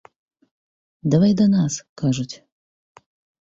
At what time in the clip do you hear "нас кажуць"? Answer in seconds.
1.55-2.29